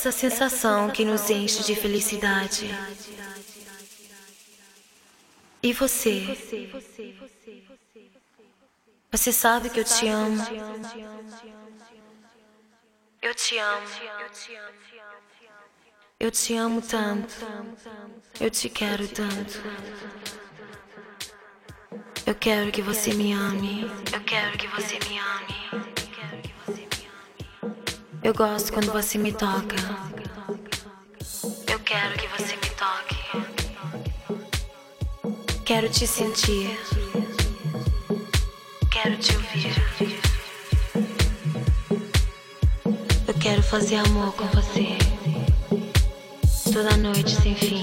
essa 0.00 0.12
sensação 0.12 0.88
que 0.88 1.04
nos 1.04 1.28
enche 1.28 1.62
de 1.62 1.74
felicidade. 1.74 2.70
E 5.62 5.74
você? 5.74 6.24
Você 9.12 9.30
sabe 9.30 9.68
que 9.68 9.78
eu 9.78 9.84
te 9.84 10.08
amo. 10.08 10.42
Eu 13.20 13.34
te 13.34 13.58
amo. 13.58 13.86
Eu 16.18 16.30
te 16.30 16.54
amo 16.54 16.80
tanto. 16.80 17.34
Eu 18.40 18.50
te 18.50 18.70
quero 18.70 19.06
tanto. 19.06 19.62
Eu 22.24 22.34
quero 22.34 22.72
que 22.72 22.80
você 22.80 23.12
me 23.12 23.34
ame. 23.34 23.82
Eu 24.14 24.20
quero 24.24 24.56
que 24.56 24.66
você 24.68 24.98
me 25.06 25.18
ame. 25.18 25.99
Eu 28.22 28.34
gosto 28.34 28.70
quando 28.70 28.92
você 28.92 29.16
me 29.16 29.32
toca. 29.32 29.76
Eu 31.66 31.78
quero 31.80 32.18
que 32.18 32.28
você 32.28 32.54
me 32.54 32.70
toque. 32.76 33.16
Quero 35.64 35.88
te 35.88 36.06
sentir. 36.06 36.78
Quero 38.92 39.16
te 39.16 39.34
ouvir. 39.34 39.74
Eu 43.26 43.34
quero 43.40 43.62
fazer 43.62 43.96
amor 43.96 44.34
com 44.34 44.46
você. 44.48 44.98
Toda 46.70 46.98
noite 46.98 47.34
sem 47.40 47.54
fim. 47.54 47.82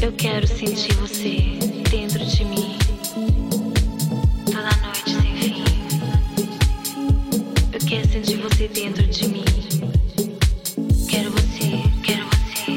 Eu 0.00 0.12
quero 0.12 0.46
sentir 0.46 0.94
você 0.94 1.73
sentir 8.34 8.42
você 8.42 8.68
dentro 8.68 9.06
de 9.06 9.28
mim. 9.28 9.44
Quero 11.08 11.30
você, 11.30 11.82
quero 12.02 12.26
você. 12.26 12.72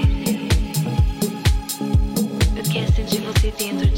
Eu 2.56 2.64
quero 2.72 2.94
sentir 2.94 3.22
você 3.22 3.52
dentro 3.58 3.88
de 3.88 3.92
mim. 3.92 3.97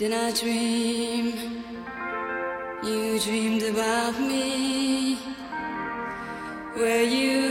Did 0.00 0.14
I 0.14 0.30
dream 0.32 1.62
you 2.82 3.20
dreamed 3.20 3.64
about 3.64 4.18
me? 4.18 5.18
Were 6.74 7.02
you? 7.02 7.49